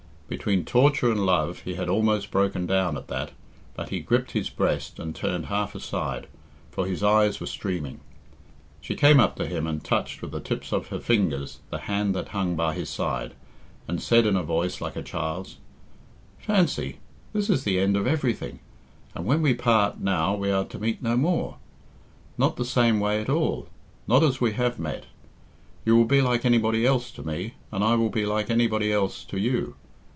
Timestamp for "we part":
19.41-19.99